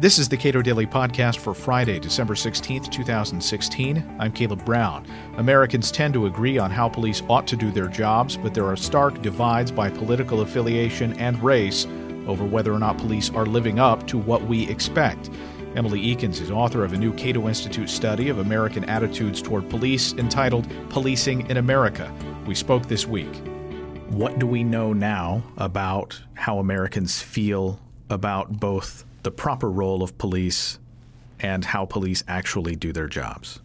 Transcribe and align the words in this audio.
This 0.00 0.18
is 0.18 0.30
the 0.30 0.36
Cato 0.38 0.62
Daily 0.62 0.86
Podcast 0.86 1.40
for 1.40 1.52
Friday, 1.52 1.98
December 1.98 2.32
16th, 2.32 2.90
2016. 2.90 4.16
I'm 4.18 4.32
Caleb 4.32 4.64
Brown. 4.64 5.06
Americans 5.36 5.92
tend 5.92 6.14
to 6.14 6.24
agree 6.24 6.56
on 6.56 6.70
how 6.70 6.88
police 6.88 7.22
ought 7.28 7.46
to 7.48 7.54
do 7.54 7.70
their 7.70 7.86
jobs, 7.86 8.34
but 8.38 8.54
there 8.54 8.64
are 8.64 8.76
stark 8.76 9.20
divides 9.20 9.70
by 9.70 9.90
political 9.90 10.40
affiliation 10.40 11.12
and 11.20 11.42
race 11.42 11.86
over 12.26 12.46
whether 12.46 12.72
or 12.72 12.78
not 12.78 12.96
police 12.96 13.28
are 13.28 13.44
living 13.44 13.78
up 13.78 14.06
to 14.06 14.16
what 14.16 14.42
we 14.44 14.66
expect. 14.70 15.28
Emily 15.76 16.00
Ekins 16.16 16.40
is 16.40 16.50
author 16.50 16.82
of 16.82 16.94
a 16.94 16.96
new 16.96 17.12
Cato 17.12 17.46
Institute 17.46 17.90
study 17.90 18.30
of 18.30 18.38
American 18.38 18.84
attitudes 18.84 19.42
toward 19.42 19.68
police 19.68 20.14
entitled 20.14 20.66
Policing 20.88 21.46
in 21.50 21.58
America. 21.58 22.10
We 22.46 22.54
spoke 22.54 22.86
this 22.86 23.06
week. 23.06 23.42
What 24.08 24.38
do 24.38 24.46
we 24.46 24.64
know 24.64 24.94
now 24.94 25.42
about 25.58 26.18
how 26.32 26.58
Americans 26.58 27.20
feel 27.20 27.78
about 28.08 28.58
both 28.58 29.04
the 29.22 29.30
proper 29.30 29.70
role 29.70 30.02
of 30.02 30.16
police 30.18 30.78
and 31.38 31.64
how 31.64 31.86
police 31.86 32.22
actually 32.28 32.76
do 32.76 32.92
their 32.92 33.08
jobs? 33.08 33.60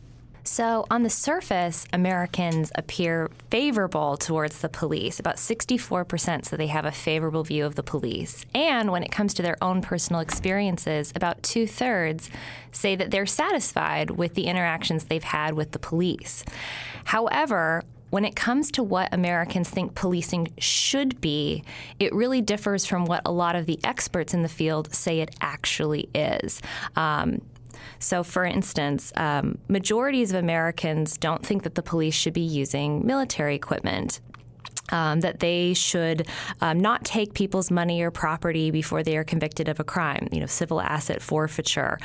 So, 0.48 0.86
on 0.92 1.02
the 1.02 1.10
surface, 1.10 1.88
Americans 1.92 2.72
appear 2.76 3.32
favorable 3.50 4.16
towards 4.16 4.60
the 4.60 4.70
police. 4.70 5.20
About 5.20 5.38
64% 5.38 6.46
say 6.46 6.56
they 6.56 6.68
have 6.68 6.86
a 6.86 6.92
favorable 6.92 7.44
view 7.44 7.66
of 7.66 7.74
the 7.74 7.82
police. 7.82 8.46
And 8.54 8.92
when 8.92 9.02
it 9.02 9.12
comes 9.12 9.34
to 9.34 9.42
their 9.42 9.58
own 9.60 9.82
personal 9.82 10.22
experiences, 10.22 11.12
about 11.16 11.42
two 11.42 11.66
thirds 11.66 12.30
say 12.72 12.96
that 12.96 13.10
they're 13.10 13.26
satisfied 13.26 14.12
with 14.12 14.36
the 14.36 14.46
interactions 14.46 15.06
they've 15.06 15.24
had 15.24 15.56
with 15.56 15.72
the 15.72 15.80
police. 15.80 16.46
However, 17.06 17.84
when 18.16 18.24
it 18.24 18.34
comes 18.34 18.72
to 18.72 18.82
what 18.82 19.14
Americans 19.14 19.70
think 19.70 19.94
policing 19.94 20.48
should 20.58 21.20
be, 21.20 21.62
it 22.00 22.16
really 22.16 22.40
differs 22.40 22.86
from 22.86 23.04
what 23.04 23.22
a 23.26 23.32
lot 23.34 23.58
of 23.58 23.66
the 23.66 23.78
experts 23.84 24.34
in 24.34 24.42
the 24.42 24.48
field 24.48 24.96
say 24.96 25.20
it 25.20 25.36
actually 25.42 26.08
is. 26.16 26.62
Um, 26.96 27.42
so, 28.00 28.24
for 28.24 28.46
instance, 28.46 29.12
um, 29.18 29.58
majorities 29.68 30.32
of 30.32 30.38
Americans 30.42 31.18
don't 31.18 31.46
think 31.46 31.64
that 31.64 31.76
the 31.76 31.84
police 31.84 32.14
should 32.14 32.32
be 32.32 32.40
using 32.40 33.06
military 33.06 33.54
equipment 33.54 34.22
um, 34.92 35.22
that 35.22 35.40
they 35.40 35.74
should 35.74 36.28
um, 36.62 36.80
not 36.80 37.04
take 37.04 37.34
people's 37.34 37.72
money 37.72 38.02
or 38.02 38.12
property 38.12 38.72
before 38.72 39.04
they 39.04 39.18
are 39.18 39.24
convicted 39.24 39.68
of 39.68 39.80
a 39.80 39.84
crime, 39.84 40.28
you 40.32 40.40
know, 40.40 40.46
civil 40.46 40.82
asset 40.82 41.22
forfeiture. 41.22 41.98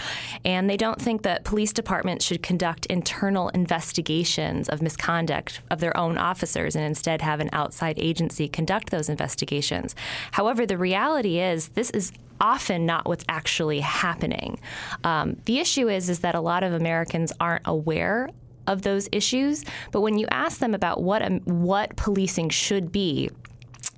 And 0.44 0.68
they 0.68 0.76
don't 0.76 1.00
think 1.00 1.22
that 1.22 1.44
police 1.44 1.72
departments 1.72 2.24
should 2.24 2.42
conduct 2.42 2.86
internal 2.86 3.48
investigations 3.50 4.68
of 4.68 4.82
misconduct 4.82 5.60
of 5.70 5.80
their 5.80 5.96
own 5.96 6.18
officers 6.18 6.76
and 6.76 6.84
instead 6.84 7.22
have 7.22 7.40
an 7.40 7.50
outside 7.52 7.98
agency 7.98 8.48
conduct 8.48 8.90
those 8.90 9.08
investigations. 9.08 9.94
However, 10.32 10.66
the 10.66 10.78
reality 10.78 11.38
is 11.38 11.68
this 11.68 11.90
is 11.90 12.12
often 12.40 12.86
not 12.86 13.06
what's 13.06 13.24
actually 13.28 13.80
happening. 13.80 14.58
Um, 15.04 15.36
the 15.44 15.58
issue 15.58 15.88
is 15.88 16.08
is 16.08 16.20
that 16.20 16.34
a 16.34 16.40
lot 16.40 16.62
of 16.62 16.72
Americans 16.72 17.32
aren't 17.38 17.62
aware 17.66 18.30
of 18.66 18.82
those 18.82 19.08
issues. 19.12 19.64
But 19.92 20.00
when 20.00 20.18
you 20.18 20.26
ask 20.30 20.58
them 20.58 20.74
about 20.74 21.02
what 21.02 21.22
um, 21.22 21.40
what 21.40 21.96
policing 21.96 22.50
should 22.50 22.92
be, 22.92 23.30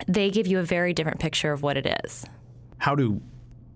they 0.09 0.31
give 0.31 0.47
you 0.47 0.59
a 0.59 0.63
very 0.63 0.93
different 0.93 1.21
picture 1.21 1.53
of 1.53 1.63
what 1.63 1.77
it 1.77 1.87
is. 2.05 2.25
How 2.79 2.95
do 2.95 3.21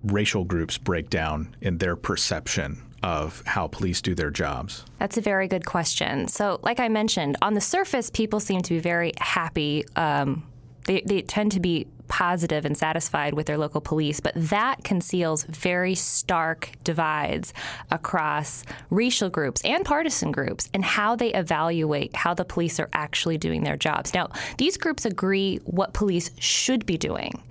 racial 0.04 0.44
groups 0.44 0.78
break 0.78 1.10
down 1.10 1.54
in 1.60 1.78
their 1.78 1.96
perception 1.96 2.82
of 3.02 3.42
how 3.46 3.68
police 3.68 4.00
do 4.00 4.14
their 4.14 4.30
jobs? 4.30 4.84
That's 4.98 5.16
a 5.16 5.20
very 5.20 5.48
good 5.48 5.64
question. 5.64 6.28
So, 6.28 6.58
like 6.62 6.80
I 6.80 6.88
mentioned, 6.88 7.36
on 7.42 7.54
the 7.54 7.60
surface, 7.60 8.10
people 8.10 8.40
seem 8.40 8.62
to 8.62 8.74
be 8.74 8.80
very 8.80 9.12
happy. 9.20 9.84
Um, 9.96 10.44
they, 10.86 11.02
they 11.04 11.22
tend 11.22 11.52
to 11.52 11.60
be 11.60 11.86
positive 12.08 12.64
and 12.64 12.76
satisfied 12.76 13.34
with 13.34 13.46
their 13.46 13.58
local 13.58 13.80
police, 13.80 14.20
but 14.20 14.32
that 14.36 14.84
conceals 14.84 15.44
very 15.44 15.94
stark 15.94 16.70
divides 16.84 17.52
across 17.90 18.64
racial 18.90 19.28
groups 19.28 19.60
and 19.64 19.84
partisan 19.84 20.32
groups 20.32 20.68
and 20.72 20.84
how 20.84 21.16
they 21.16 21.32
evaluate 21.34 22.14
how 22.14 22.34
the 22.34 22.44
police 22.44 22.78
are 22.78 22.88
actually 22.92 23.38
doing 23.38 23.64
their 23.64 23.76
jobs. 23.76 24.14
Now, 24.14 24.30
these 24.58 24.76
groups 24.76 25.04
agree 25.04 25.56
what 25.64 25.92
police 25.92 26.30
should 26.38 26.86
be 26.86 26.96
doing. 26.96 27.42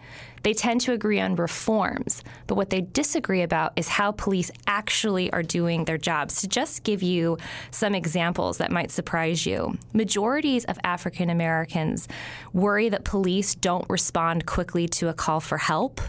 They 0.45 0.53
tend 0.53 0.81
to 0.81 0.91
agree 0.91 1.19
on 1.19 1.37
reforms, 1.37 2.23
but 2.45 2.53
what 2.53 2.69
they 2.69 2.81
disagree 2.81 3.41
about 3.41 3.73
is 3.77 3.87
how 3.87 4.11
police 4.11 4.51
actually 4.67 5.33
are 5.33 5.41
doing 5.41 5.85
their 5.85 5.97
jobs. 5.97 6.39
To 6.41 6.47
just 6.47 6.83
give 6.83 7.01
you 7.01 7.39
some 7.71 7.95
examples 7.95 8.59
that 8.59 8.71
might 8.71 8.91
surprise 8.91 9.47
you, 9.47 9.79
majorities 9.91 10.63
of 10.65 10.77
African 10.83 11.31
Americans 11.31 12.07
worry 12.53 12.89
that 12.89 13.05
police 13.05 13.55
don't 13.55 13.89
respond 13.89 14.45
quickly 14.45 14.87
to 14.89 15.09
a 15.09 15.15
call 15.15 15.39
for 15.39 15.57
help, 15.57 15.99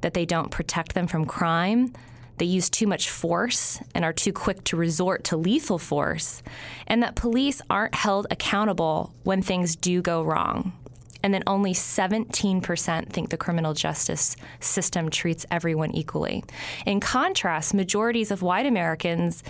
that 0.00 0.14
they 0.14 0.26
don't 0.26 0.50
protect 0.50 0.94
them 0.94 1.06
from 1.06 1.24
crime. 1.24 1.92
They 2.38 2.46
use 2.46 2.68
too 2.68 2.88
much 2.88 3.08
force 3.08 3.78
and 3.94 4.04
are 4.04 4.12
too 4.12 4.32
quick 4.32 4.64
to 4.64 4.76
resort 4.76 5.22
to 5.26 5.36
lethal 5.36 5.78
force, 5.78 6.42
and 6.88 7.04
that 7.04 7.14
police 7.14 7.62
aren't 7.70 7.94
held 7.94 8.26
accountable 8.32 9.14
when 9.22 9.42
things 9.42 9.76
do 9.76 10.02
go 10.02 10.24
wrong 10.24 10.72
and 11.26 11.34
then 11.34 11.42
only 11.48 11.72
17% 11.72 13.08
think 13.08 13.30
the 13.30 13.36
criminal 13.36 13.74
justice 13.74 14.36
system 14.60 15.10
treats 15.10 15.44
everyone 15.50 15.90
equally. 15.90 16.44
In 16.86 17.00
contrast, 17.00 17.74
majorities 17.74 18.30
of 18.30 18.42
white 18.42 18.64
Americans 18.64 19.42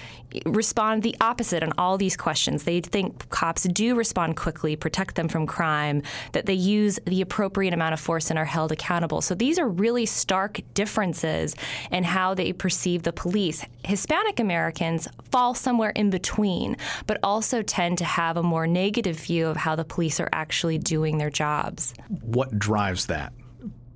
respond 0.47 1.03
the 1.03 1.14
opposite 1.20 1.62
on 1.62 1.75
all 1.76 1.98
these 1.98 2.16
questions. 2.16 2.64
They 2.64 2.81
think 2.81 3.28
cops 3.28 3.64
do 3.64 3.94
respond 3.94 4.38
quickly, 4.38 4.75
protect 4.75 5.16
them 5.16 5.28
from 5.28 5.47
crime, 5.47 6.00
that 6.32 6.47
they 6.47 6.54
use 6.54 6.98
the 7.04 7.20
appropriate 7.20 7.75
amount 7.75 7.93
of 7.93 8.00
force 8.00 8.31
and 8.31 8.38
are 8.38 8.47
held 8.47 8.72
accountable. 8.72 9.20
So 9.20 9.34
these 9.34 9.58
are 9.58 9.69
really 9.69 10.06
stark 10.06 10.60
differences 10.72 11.54
in 11.91 12.04
how 12.04 12.32
they 12.32 12.54
perceive 12.54 13.03
the 13.03 13.12
police. 13.12 13.62
Hispanic 13.84 14.41
Americans 14.41 15.08
fall 15.31 15.53
somewhere 15.53 15.91
in 15.91 16.08
between, 16.08 16.78
but 17.06 17.19
also 17.22 17.60
tend 17.60 17.98
to 17.98 18.06
have 18.06 18.38
a 18.38 18.43
more 18.43 18.66
negative 18.66 19.16
view 19.16 19.47
of 19.48 19.58
how 19.58 19.76
the 19.76 19.84
police 19.84 20.19
are 20.20 20.31
actually 20.32 20.78
doing 20.78 21.19
their 21.19 21.28
job 21.31 21.66
jobs. 21.66 21.94
What 22.22 22.59
drives 22.59 23.06
that? 23.06 23.32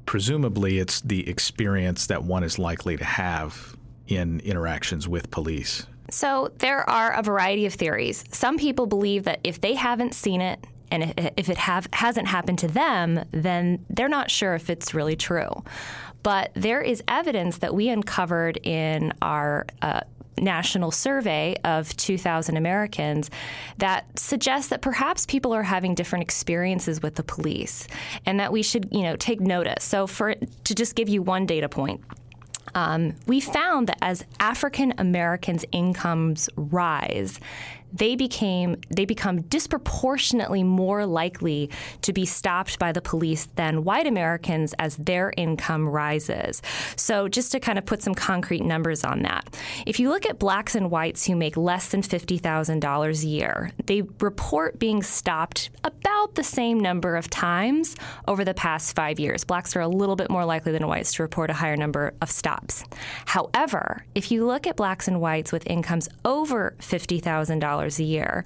Presumably, 0.06 0.78
it's 0.78 1.00
the 1.02 1.28
experience 1.28 2.06
that 2.08 2.24
one 2.24 2.42
is 2.42 2.58
likely 2.58 2.96
to 2.96 3.04
have 3.04 3.76
in 4.08 4.40
interactions 4.40 5.06
with 5.06 5.30
police. 5.30 5.86
So, 6.10 6.50
there 6.58 6.88
are 6.90 7.12
a 7.12 7.22
variety 7.22 7.66
of 7.66 7.74
theories. 7.74 8.24
Some 8.32 8.58
people 8.58 8.86
believe 8.86 9.24
that 9.24 9.38
if 9.44 9.60
they 9.60 9.74
haven't 9.74 10.14
seen 10.14 10.40
it, 10.40 10.66
and 10.90 11.14
if 11.36 11.48
it 11.48 11.56
have, 11.56 11.86
hasn't 11.92 12.26
happened 12.26 12.58
to 12.58 12.66
them, 12.66 13.24
then 13.30 13.84
they're 13.90 14.08
not 14.08 14.28
sure 14.28 14.56
if 14.56 14.68
it's 14.68 14.92
really 14.92 15.14
true. 15.14 15.50
But 16.22 16.50
there 16.54 16.80
is 16.80 17.02
evidence 17.08 17.58
that 17.58 17.74
we 17.74 17.88
uncovered 17.88 18.58
in 18.62 19.12
our 19.22 19.66
uh, 19.82 20.00
national 20.38 20.90
survey 20.90 21.56
of 21.64 21.94
2,000 21.96 22.56
Americans 22.56 23.30
that 23.78 24.06
suggests 24.18 24.68
that 24.70 24.80
perhaps 24.80 25.26
people 25.26 25.54
are 25.54 25.62
having 25.62 25.94
different 25.94 26.22
experiences 26.22 27.02
with 27.02 27.14
the 27.16 27.22
police 27.22 27.86
and 28.26 28.40
that 28.40 28.52
we 28.52 28.62
should, 28.62 28.88
you 28.90 29.02
know, 29.02 29.16
take 29.16 29.40
notice. 29.40 29.84
So, 29.84 30.06
for 30.06 30.34
to 30.34 30.74
just 30.74 30.94
give 30.94 31.08
you 31.08 31.22
one 31.22 31.46
data 31.46 31.68
point, 31.68 32.00
um, 32.74 33.14
we 33.26 33.40
found 33.40 33.88
that 33.88 33.98
as 34.00 34.24
African 34.38 34.94
Americans' 34.98 35.64
incomes 35.72 36.48
rise, 36.56 37.40
they 37.92 38.16
became 38.16 38.76
they 38.94 39.04
become 39.04 39.42
disproportionately 39.42 40.62
more 40.62 41.06
likely 41.06 41.70
to 42.02 42.12
be 42.12 42.26
stopped 42.26 42.78
by 42.78 42.92
the 42.92 43.00
police 43.00 43.48
than 43.56 43.84
white 43.84 44.06
Americans 44.06 44.74
as 44.78 44.96
their 44.96 45.32
income 45.36 45.88
rises. 45.88 46.62
So 46.96 47.28
just 47.28 47.52
to 47.52 47.60
kind 47.60 47.78
of 47.78 47.86
put 47.86 48.02
some 48.02 48.14
concrete 48.14 48.62
numbers 48.62 49.04
on 49.04 49.22
that. 49.22 49.56
If 49.86 49.98
you 49.98 50.08
look 50.08 50.26
at 50.26 50.38
blacks 50.38 50.74
and 50.74 50.90
whites 50.90 51.26
who 51.26 51.36
make 51.36 51.56
less 51.56 51.88
than 51.88 52.02
$50,000 52.02 53.22
a 53.22 53.26
year, 53.26 53.72
they 53.86 54.02
report 54.20 54.78
being 54.78 55.02
stopped 55.02 55.70
about 55.84 56.34
the 56.34 56.44
same 56.44 56.78
number 56.80 57.16
of 57.16 57.28
times 57.30 57.96
over 58.28 58.44
the 58.44 58.54
past 58.54 58.94
5 58.94 59.18
years. 59.18 59.44
Blacks 59.44 59.74
are 59.76 59.80
a 59.80 59.88
little 59.88 60.16
bit 60.16 60.30
more 60.30 60.44
likely 60.44 60.72
than 60.72 60.86
whites 60.86 61.14
to 61.14 61.22
report 61.22 61.50
a 61.50 61.54
higher 61.54 61.76
number 61.76 62.14
of 62.20 62.30
stops. 62.30 62.84
However, 63.26 64.04
if 64.14 64.30
you 64.30 64.44
look 64.46 64.66
at 64.66 64.76
blacks 64.76 65.08
and 65.08 65.20
whites 65.20 65.52
with 65.52 65.66
incomes 65.66 66.08
over 66.24 66.74
$50,000 66.80 67.79
a 67.88 68.02
year, 68.02 68.44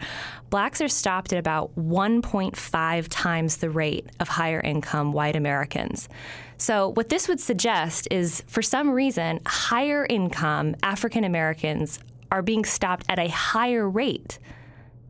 blacks 0.50 0.81
are 0.81 0.88
stopped 0.88 1.32
at 1.32 1.38
about 1.38 1.75
1.5 1.76 3.06
times 3.10 3.56
the 3.56 3.70
rate 3.70 4.08
of 4.20 4.28
higher 4.28 4.60
income 4.60 5.12
white 5.12 5.36
Americans. 5.36 6.08
So, 6.56 6.90
what 6.90 7.08
this 7.08 7.28
would 7.28 7.40
suggest 7.40 8.08
is 8.10 8.42
for 8.46 8.62
some 8.62 8.90
reason, 8.90 9.40
higher 9.46 10.06
income 10.08 10.76
African 10.82 11.25
Americans 11.25 11.98
are 12.31 12.42
being 12.42 12.64
stopped 12.64 13.04
at 13.08 13.19
a 13.19 13.28
higher 13.28 13.88
rate 13.88 14.38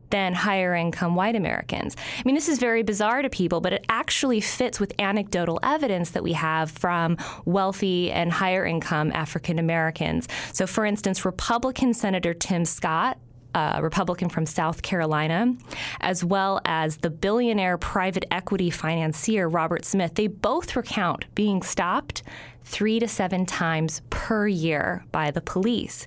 than 0.09 0.33
higher 0.33 0.75
income 0.75 1.15
white 1.15 1.35
Americans. 1.35 1.95
I 2.17 2.23
mean, 2.23 2.35
this 2.35 2.47
is 2.47 2.59
very 2.59 2.83
bizarre 2.83 3.21
to 3.21 3.29
people, 3.29 3.61
but 3.61 3.73
it 3.73 3.85
actually 3.89 4.39
fits 4.39 4.79
with 4.79 4.93
anecdotal 4.99 5.59
evidence 5.63 6.11
that 6.11 6.23
we 6.23 6.33
have 6.33 6.71
from 6.71 7.17
wealthy 7.45 8.11
and 8.11 8.31
higher 8.31 8.65
income 8.65 9.11
African 9.13 9.59
Americans. 9.59 10.27
So, 10.53 10.67
for 10.67 10.85
instance, 10.85 11.25
Republican 11.25 11.93
Senator 11.93 12.33
Tim 12.33 12.65
Scott 12.65 13.17
a 13.55 13.79
Republican 13.81 14.29
from 14.29 14.45
South 14.45 14.81
Carolina, 14.81 15.55
as 16.01 16.23
well 16.23 16.59
as 16.65 16.97
the 16.97 17.09
billionaire 17.09 17.77
private 17.77 18.25
equity 18.29 18.69
financier 18.69 19.47
Robert 19.47 19.85
Smith, 19.85 20.15
they 20.15 20.27
both 20.27 20.75
recount 20.75 21.25
being 21.35 21.61
stopped 21.61 22.21
three 22.65 22.99
to 22.99 23.07
seven 23.07 23.45
times 23.45 24.01
per 24.09 24.47
year 24.47 25.05
by 25.11 25.31
the 25.31 25.39
police. 25.39 26.05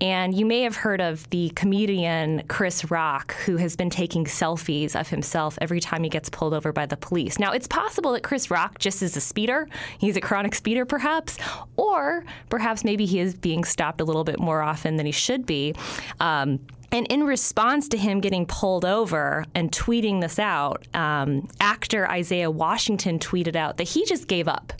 And 0.00 0.34
you 0.34 0.44
may 0.44 0.62
have 0.62 0.76
heard 0.76 1.00
of 1.00 1.28
the 1.30 1.50
comedian 1.50 2.42
Chris 2.48 2.90
Rock, 2.90 3.34
who 3.46 3.56
has 3.56 3.76
been 3.76 3.90
taking 3.90 4.24
selfies 4.24 4.98
of 4.98 5.08
himself 5.08 5.56
every 5.60 5.80
time 5.80 6.02
he 6.02 6.10
gets 6.10 6.28
pulled 6.28 6.52
over 6.52 6.72
by 6.72 6.84
the 6.86 6.96
police. 6.96 7.38
Now, 7.38 7.52
it's 7.52 7.68
possible 7.68 8.12
that 8.12 8.22
Chris 8.22 8.50
Rock 8.50 8.78
just 8.78 9.02
is 9.02 9.16
a 9.16 9.20
speeder. 9.20 9.68
He's 9.98 10.16
a 10.16 10.20
chronic 10.20 10.54
speeder, 10.54 10.84
perhaps, 10.84 11.38
or 11.76 12.24
perhaps 12.50 12.84
maybe 12.84 13.06
he 13.06 13.20
is 13.20 13.34
being 13.34 13.64
stopped 13.64 14.00
a 14.00 14.04
little 14.04 14.24
bit 14.24 14.40
more 14.40 14.62
often 14.62 14.96
than 14.96 15.06
he 15.06 15.12
should 15.12 15.46
be. 15.46 15.74
Um, 16.20 16.60
and 16.94 17.08
in 17.08 17.24
response 17.24 17.88
to 17.88 17.96
him 17.96 18.20
getting 18.20 18.46
pulled 18.46 18.84
over 18.84 19.44
and 19.52 19.72
tweeting 19.72 20.20
this 20.20 20.38
out, 20.38 20.86
um, 20.94 21.48
actor 21.58 22.08
Isaiah 22.08 22.52
Washington 22.52 23.18
tweeted 23.18 23.56
out 23.56 23.78
that 23.78 23.88
he 23.88 24.04
just 24.04 24.28
gave 24.28 24.46
up. 24.46 24.72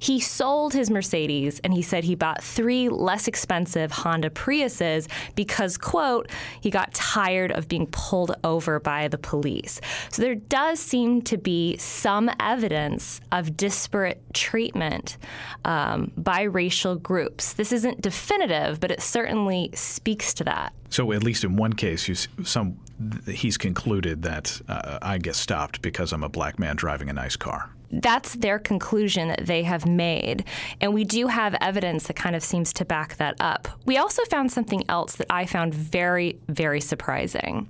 He 0.00 0.18
sold 0.18 0.72
his 0.72 0.90
Mercedes 0.90 1.60
and 1.62 1.72
he 1.72 1.80
said 1.80 2.02
he 2.02 2.16
bought 2.16 2.42
three 2.42 2.88
less 2.88 3.28
expensive 3.28 3.92
Honda 3.92 4.30
Priuses 4.30 5.06
because, 5.36 5.78
quote, 5.78 6.28
he 6.60 6.70
got 6.70 6.92
tired 6.92 7.52
of 7.52 7.68
being 7.68 7.86
pulled 7.86 8.34
over 8.42 8.80
by 8.80 9.06
the 9.06 9.18
police. 9.18 9.80
So 10.10 10.22
there 10.22 10.34
does 10.34 10.80
seem 10.80 11.22
to 11.22 11.38
be 11.38 11.76
some 11.76 12.32
evidence 12.40 13.20
of 13.30 13.56
disparate 13.56 14.20
treatment 14.34 15.18
um, 15.64 16.10
by 16.16 16.42
racial 16.42 16.96
groups. 16.96 17.52
This 17.52 17.70
isn't 17.70 18.00
definitive, 18.00 18.80
but 18.80 18.90
it 18.90 19.00
certainly 19.00 19.70
speaks 19.72 20.34
to 20.34 20.42
that. 20.42 20.72
So 20.90 21.12
at 21.12 21.22
least 21.22 21.44
in 21.44 21.56
one 21.56 21.72
case, 21.72 22.08
you, 22.08 22.14
some 22.44 22.78
he's 23.26 23.56
concluded 23.56 24.22
that 24.22 24.60
uh, 24.68 24.98
I 25.00 25.18
get 25.18 25.34
stopped 25.34 25.80
because 25.80 26.12
I'm 26.12 26.22
a 26.22 26.28
black 26.28 26.58
man 26.58 26.76
driving 26.76 27.08
a 27.08 27.12
nice 27.12 27.36
car. 27.36 27.70
That's 27.92 28.34
their 28.34 28.58
conclusion 28.58 29.28
that 29.28 29.46
they 29.46 29.64
have 29.64 29.86
made. 29.86 30.44
And 30.80 30.94
we 30.94 31.04
do 31.04 31.26
have 31.26 31.56
evidence 31.60 32.06
that 32.06 32.14
kind 32.14 32.36
of 32.36 32.42
seems 32.42 32.72
to 32.74 32.84
back 32.84 33.16
that 33.16 33.34
up. 33.40 33.68
We 33.84 33.96
also 33.96 34.24
found 34.26 34.52
something 34.52 34.84
else 34.88 35.16
that 35.16 35.26
I 35.30 35.46
found 35.46 35.74
very, 35.74 36.38
very 36.48 36.80
surprising. 36.80 37.68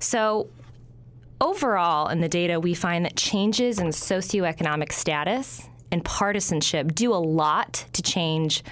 So, 0.00 0.48
overall, 1.40 2.08
in 2.08 2.20
the 2.20 2.28
data, 2.28 2.58
we 2.58 2.74
find 2.74 3.04
that 3.04 3.16
changes 3.16 3.78
in 3.78 3.88
socioeconomic 3.88 4.90
status 4.92 5.68
and 5.92 6.04
partisanship 6.04 6.94
do 6.94 7.12
a 7.12 7.16
lot 7.16 7.84
to 7.92 8.02
change 8.02 8.64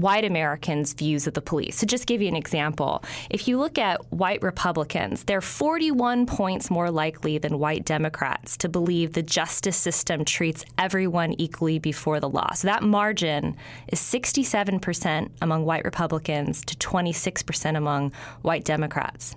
white 0.00 0.24
Americans' 0.24 0.92
views 0.92 1.26
of 1.26 1.34
the 1.34 1.40
police. 1.40 1.76
So, 1.76 1.86
just 1.86 2.06
give 2.06 2.22
you 2.22 2.28
an 2.28 2.36
example, 2.36 3.02
if 3.30 3.48
you 3.48 3.58
look 3.58 3.78
at 3.78 4.00
white 4.12 4.42
Republicans, 4.42 5.24
they're 5.24 5.40
41 5.40 6.26
points 6.26 6.70
more 6.70 6.90
likely 6.90 7.38
than 7.38 7.58
white 7.58 7.84
Democrats 7.84 8.56
to 8.58 8.68
believe 8.68 9.12
the 9.12 9.22
justice 9.22 9.76
system 9.76 10.24
treats 10.24 10.64
everyone 10.78 11.32
equally 11.34 11.78
before 11.78 12.20
the 12.20 12.28
law. 12.28 12.52
So 12.52 12.68
that 12.68 12.82
margin 12.82 13.56
is 13.88 14.00
67% 14.00 15.30
among 15.40 15.64
white 15.64 15.84
Republicans 15.84 16.64
to 16.64 16.76
26% 16.76 17.76
among 17.76 18.12
white 18.42 18.64
Democrats. 18.64 19.34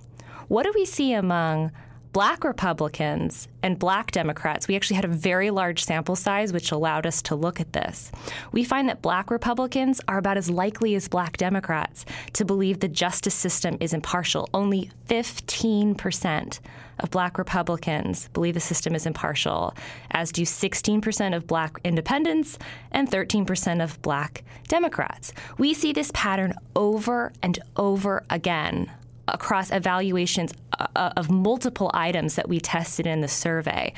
What 0.48 0.64
do 0.64 0.72
we 0.74 0.86
see 0.86 1.14
among 1.14 1.72
black 2.12 2.44
Republicans 2.44 3.48
and 3.62 3.78
black 3.78 4.12
Democrats, 4.12 4.68
we 4.68 4.76
actually 4.76 4.96
had 4.96 5.06
a 5.06 5.10
very 5.10 5.52
large 5.52 5.84
sample 5.84 6.16
size, 6.16 6.52
which 6.52 6.72
allowed 6.72 7.06
us 7.06 7.22
to 7.22 7.36
look 7.36 7.60
at 7.60 7.74
this. 7.74 8.12
We 8.52 8.64
find 8.64 8.90
that 8.90 9.02
black 9.02 9.30
Republicans 9.30 10.02
are 10.08 10.18
about 10.18 10.38
as 10.38 10.50
likely 10.50 10.96
as 10.96 11.08
black 11.08 11.38
Democrats 11.38 12.06
to 12.34 12.46
believe 12.46 12.80
the 12.80 12.88
justice 12.88 13.36
system 13.36 13.78
is 13.80 13.94
impartial. 13.94 14.50
Only 14.54 14.90
15% 15.08 16.60
of 17.00 17.12
black 17.12 17.38
Republicans 17.38 18.28
believe 18.30 18.56
the 18.56 18.60
system 18.60 18.96
is 18.96 19.06
impartial, 19.06 19.74
as 20.12 20.32
do 20.32 20.42
16% 20.44 21.36
of 21.36 21.48
black 21.48 21.80
independents 21.84 22.58
and 22.92 23.10
13% 23.10 23.84
of 23.84 24.02
black 24.02 24.44
Democrats. 24.68 25.32
We 25.58 25.74
see 25.74 25.94
this 25.94 26.12
pattern 26.14 26.54
over 26.76 27.32
and 27.42 27.60
over 27.78 28.24
again 28.30 28.92
across 29.34 29.72
evaluations 29.72 30.54
uh, 30.80 30.88
uh, 30.96 31.14
of 31.18 31.30
multiple 31.30 31.92
items 31.94 32.36
that 32.36 32.50
we 32.50 32.60
tested 32.60 33.08
in 33.08 33.22
the 33.22 33.28
survey, 33.28 33.94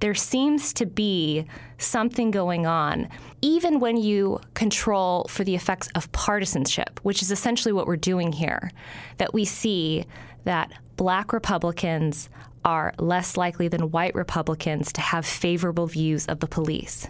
there 0.00 0.14
seems 0.14 0.72
to 0.74 0.86
be 0.86 1.46
something 1.78 2.30
going 2.30 2.66
on, 2.66 3.08
even 3.40 3.80
when 3.80 3.96
you 3.96 4.40
control 4.54 5.26
for 5.28 5.44
the 5.44 5.54
effects 5.54 5.88
of 5.94 6.10
partisanship, 6.12 7.00
which 7.02 7.22
is 7.22 7.30
essentially 7.30 7.72
what 7.72 7.86
we're 7.86 7.96
doing 7.96 8.32
here, 8.32 8.70
that 9.18 9.32
we 9.32 9.44
see 9.44 10.04
that 10.44 10.70
black 10.96 11.32
Republicans 11.32 12.28
are 12.64 12.94
less 12.98 13.36
likely 13.36 13.68
than 13.68 13.90
white 13.90 14.14
Republicans 14.14 14.92
to 14.92 15.00
have 15.00 15.26
favorable 15.26 15.86
views 15.86 16.26
of 16.26 16.40
the 16.40 16.46
police. 16.46 17.06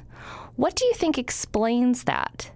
What 0.57 0.77
do 0.77 0.85
you 0.85 0.95
think 0.95 1.19
explains 1.19 2.05
that? 2.05 2.51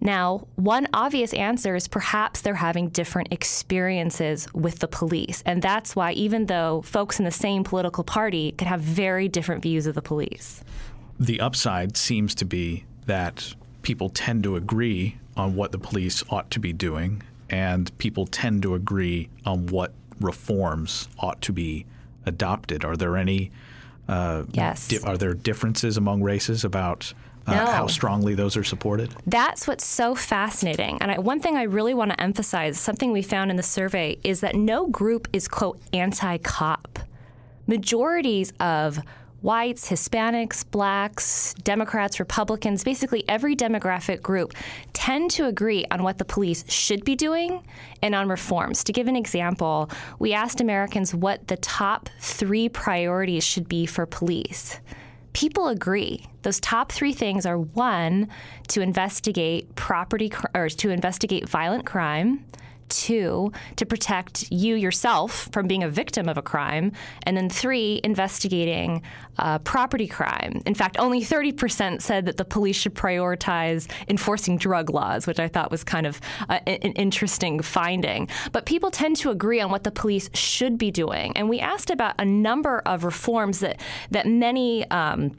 Now, 0.00 0.46
one 0.56 0.88
obvious 0.92 1.32
answer 1.34 1.74
is 1.74 1.88
perhaps 1.88 2.40
they're 2.40 2.54
having 2.54 2.88
different 2.88 3.32
experiences 3.32 4.46
with 4.54 4.78
the 4.80 4.88
police. 4.88 5.42
And 5.46 5.62
that's 5.62 5.96
why, 5.96 6.12
even 6.12 6.46
though 6.46 6.82
folks 6.82 7.18
in 7.18 7.24
the 7.24 7.30
same 7.30 7.64
political 7.64 8.04
party 8.04 8.52
could 8.52 8.68
have 8.68 8.80
very 8.80 9.28
different 9.28 9.62
views 9.62 9.86
of 9.86 9.94
the 9.94 10.02
police. 10.02 10.62
The 11.18 11.40
upside 11.40 11.96
seems 11.96 12.34
to 12.36 12.44
be 12.44 12.84
that 13.06 13.54
people 13.82 14.08
tend 14.08 14.42
to 14.44 14.56
agree 14.56 15.18
on 15.36 15.54
what 15.54 15.72
the 15.72 15.78
police 15.78 16.22
ought 16.30 16.50
to 16.50 16.60
be 16.60 16.72
doing, 16.72 17.22
and 17.50 17.96
people 17.98 18.26
tend 18.26 18.62
to 18.62 18.74
agree 18.74 19.28
on 19.44 19.66
what 19.66 19.92
reforms 20.20 21.08
ought 21.18 21.40
to 21.42 21.52
be 21.52 21.86
adopted. 22.26 22.84
Are 22.84 22.96
there 22.96 23.16
any? 23.16 23.50
Uh, 24.08 24.44
yes. 24.52 24.88
Di- 24.88 24.98
are 24.98 25.16
there 25.16 25.34
differences 25.34 25.96
among 25.96 26.22
races 26.22 26.64
about 26.64 27.12
uh, 27.46 27.54
no. 27.54 27.66
how 27.66 27.86
strongly 27.86 28.34
those 28.34 28.56
are 28.56 28.64
supported? 28.64 29.14
That's 29.26 29.68
what's 29.68 29.84
so 29.84 30.14
fascinating. 30.14 30.98
And 31.00 31.10
I, 31.10 31.18
one 31.18 31.40
thing 31.40 31.56
I 31.56 31.64
really 31.64 31.94
want 31.94 32.10
to 32.10 32.20
emphasize, 32.20 32.78
something 32.78 33.12
we 33.12 33.22
found 33.22 33.50
in 33.50 33.56
the 33.56 33.62
survey, 33.62 34.18
is 34.24 34.40
that 34.40 34.54
no 34.54 34.86
group 34.86 35.28
is, 35.32 35.48
quote, 35.48 35.80
anti 35.92 36.38
cop. 36.38 36.98
Majorities 37.66 38.52
of 38.60 39.00
whites, 39.44 39.90
Hispanics, 39.90 40.64
blacks, 40.70 41.52
Democrats, 41.62 42.18
Republicans, 42.18 42.82
basically 42.82 43.24
every 43.28 43.54
demographic 43.54 44.22
group 44.22 44.54
tend 44.94 45.30
to 45.32 45.46
agree 45.46 45.84
on 45.90 46.02
what 46.02 46.16
the 46.16 46.24
police 46.24 46.64
should 46.72 47.04
be 47.04 47.14
doing 47.14 47.62
and 48.00 48.14
on 48.14 48.26
reforms. 48.26 48.82
To 48.84 48.92
give 48.92 49.06
an 49.06 49.16
example, 49.16 49.90
we 50.18 50.32
asked 50.32 50.62
Americans 50.62 51.14
what 51.14 51.46
the 51.48 51.58
top 51.58 52.08
three 52.20 52.70
priorities 52.70 53.44
should 53.44 53.68
be 53.68 53.84
for 53.84 54.06
police 54.06 54.80
people 55.34 55.68
agree. 55.68 56.26
Those 56.42 56.58
top 56.60 56.90
three 56.90 57.12
things 57.12 57.44
are 57.44 57.58
one, 57.58 58.28
to 58.68 58.80
investigate 58.80 59.74
property 59.74 60.32
or 60.54 60.68
to 60.70 60.90
investigate 60.90 61.46
violent 61.48 61.84
crime. 61.84 62.46
Two, 62.88 63.52
to 63.76 63.86
protect 63.86 64.50
you 64.50 64.74
yourself 64.74 65.48
from 65.52 65.66
being 65.66 65.82
a 65.82 65.88
victim 65.88 66.28
of 66.28 66.38
a 66.38 66.42
crime. 66.42 66.92
And 67.24 67.36
then 67.36 67.48
three, 67.48 68.00
investigating 68.04 69.02
uh, 69.38 69.58
property 69.60 70.06
crime. 70.06 70.62
In 70.66 70.74
fact, 70.74 70.96
only 70.98 71.20
30% 71.20 72.02
said 72.02 72.26
that 72.26 72.36
the 72.36 72.44
police 72.44 72.76
should 72.76 72.94
prioritize 72.94 73.90
enforcing 74.08 74.56
drug 74.56 74.90
laws, 74.90 75.26
which 75.26 75.40
I 75.40 75.48
thought 75.48 75.70
was 75.70 75.84
kind 75.84 76.06
of 76.06 76.20
uh, 76.48 76.60
an 76.66 76.92
interesting 76.92 77.60
finding. 77.60 78.28
But 78.52 78.66
people 78.66 78.90
tend 78.90 79.16
to 79.16 79.30
agree 79.30 79.60
on 79.60 79.70
what 79.70 79.84
the 79.84 79.90
police 79.90 80.30
should 80.34 80.78
be 80.78 80.90
doing. 80.90 81.36
And 81.36 81.48
we 81.48 81.60
asked 81.60 81.90
about 81.90 82.14
a 82.18 82.24
number 82.24 82.80
of 82.86 83.04
reforms 83.04 83.60
that, 83.60 83.80
that 84.10 84.26
many. 84.26 84.88
Um, 84.90 85.36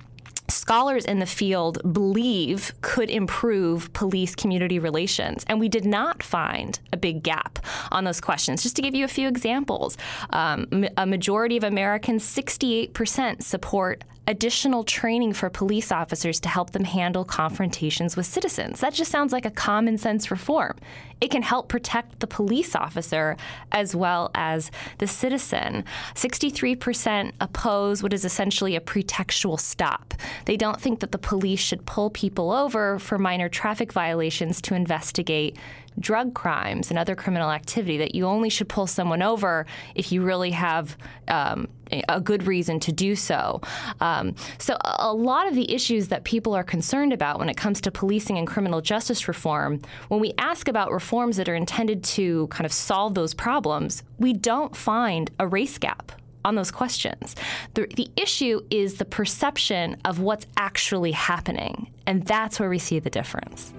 scholars 0.48 1.06
in 1.06 1.20
the 1.20 1.26
field 1.26 1.82
believe 1.94 2.74
could 2.82 3.10
improve 3.10 3.92
police 3.94 4.36
community 4.36 4.80
relations. 4.80 5.44
And 5.48 5.60
we 5.60 5.70
did 5.70 5.86
not 5.86 6.24
find 6.24 6.80
a 6.94 6.98
big 6.98 7.24
gap 7.24 7.60
on 7.92 8.04
those 8.04 8.22
questions. 8.22 8.64
Just 8.64 8.76
to 8.76 8.82
give 8.82 8.96
you 8.96 9.06
a 9.06 9.10
few 9.10 9.28
examples, 9.28 9.98
um, 10.32 10.86
a 10.98 11.06
majority 11.06 11.58
of 11.58 11.64
Americans, 11.64 12.24
68%, 12.24 13.44
support 13.44 14.04
additional 14.28 14.84
training 14.84 15.34
for 15.34 15.50
police 15.50 15.92
officers 15.92 16.40
to 16.40 16.50
help 16.50 16.72
them 16.72 16.84
handle 16.84 17.24
confrontations 17.24 18.18
with 18.18 18.26
citizens. 18.26 18.80
That 18.80 18.94
just 18.94 19.12
sounds 19.12 19.32
like 19.32 19.46
a 19.46 19.52
common 19.52 19.98
sense 19.98 20.32
reform. 20.32 20.78
It 21.22 21.32
can 21.32 21.44
help 21.44 21.70
protect 21.70 22.20
the 22.20 22.28
police 22.28 22.76
officer 22.76 23.38
as 23.72 23.96
well 23.96 24.32
as 24.36 24.72
the 24.98 25.08
citizen. 25.08 25.86
63% 26.16 27.34
oppose 27.40 28.04
what 28.04 28.14
is 28.14 28.26
essentially 28.26 28.76
a 28.76 28.82
pretextual 28.82 29.60
stop. 29.60 30.14
They 30.46 30.58
don't 30.58 30.82
think 30.82 31.00
that 31.00 31.12
the 31.12 31.18
police 31.18 31.60
should 31.60 31.86
pull 31.86 32.10
people 32.10 32.52
over 32.52 33.00
for 33.00 33.18
minor 33.18 33.48
traffic 33.48 33.94
violations 33.94 34.62
to 34.62 34.76
investigate 34.76 35.58
drug 36.00 36.34
crimes 36.34 36.90
and 36.90 37.00
other 37.00 37.16
criminal 37.16 37.52
activity, 37.52 37.98
that 37.98 38.16
you 38.16 38.26
only 38.26 38.50
should 38.50 38.68
pull 38.68 38.88
someone 38.88 39.22
over 39.22 39.66
if 39.96 40.12
you 40.12 40.22
really 40.22 40.52
have 40.52 40.98
um, 41.28 41.68
a 42.10 42.20
good 42.20 42.48
reason 42.48 42.80
to 42.82 42.92
do 42.92 43.16
so. 43.16 43.62
Um, 44.00 44.36
so, 44.58 44.78
a 44.84 45.14
lot 45.14 45.48
of 45.48 45.56
the 45.56 45.72
issues 45.72 46.08
that 46.10 46.24
people 46.24 46.54
are 46.56 46.64
concerned 46.64 47.14
about 47.14 47.40
when 47.40 47.50
it 47.50 47.58
comes 47.58 47.82
to 47.82 47.92
policing 47.92 48.38
and 48.38 48.48
criminal 48.48 48.82
justice 48.82 49.28
reform, 49.28 49.82
when 50.08 50.20
we 50.20 50.34
ask 50.38 50.68
about 50.68 50.92
reforms 50.92 51.38
that 51.38 51.50
are 51.50 51.56
intended 51.56 52.04
to 52.04 52.48
kind 52.48 52.66
of 52.66 52.74
solve 52.74 53.16
those 53.16 53.34
problems, 53.34 54.04
we 54.20 54.34
don't 54.34 54.76
find 54.76 55.32
a 55.40 55.48
race 55.48 55.78
gap 55.78 56.12
on 56.46 56.56
those 56.56 56.72
questions. 56.72 57.36
The, 57.74 57.88
the 57.96 58.10
issue 58.16 58.62
is 58.70 58.96
the 58.96 59.06
perception 59.06 59.98
of 60.06 60.20
what's 60.20 60.46
actually 60.56 61.12
happening, 61.12 61.92
and 62.06 62.24
that's 62.26 62.60
where 62.60 62.70
we 62.70 62.80
see 62.80 63.00
the 63.00 63.10
difference. 63.10 63.74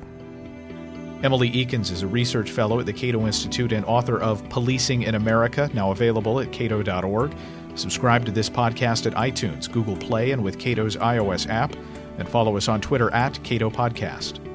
Emily 1.23 1.51
Ekins 1.51 1.91
is 1.91 2.03
a 2.03 2.07
research 2.07 2.51
fellow 2.51 2.79
at 2.79 2.85
the 2.85 2.93
Cato 2.93 3.27
Institute 3.27 3.73
and 3.73 3.87
author 3.87 4.21
of 4.21 4.47
Policing 4.51 5.03
in 5.03 5.15
America, 5.15 5.71
now 5.73 5.91
available 5.91 6.41
at 6.41 6.53
cato.org. 6.53 7.35
Subscribe 7.77 8.25
to 8.27 8.33
this 8.33 8.51
podcast 8.51 9.07
at 9.07 9.15
iTunes, 9.15 9.71
Google 9.71 9.97
Play, 9.97 10.33
and 10.33 10.43
with 10.43 10.59
Cato's 10.59 10.97
iOS 10.97 11.49
app, 11.49 11.75
and 12.19 12.29
follow 12.29 12.57
us 12.57 12.69
on 12.69 12.81
Twitter 12.81 13.13
at 13.13 13.43
Cato 13.45 13.71
Podcast. 13.71 14.46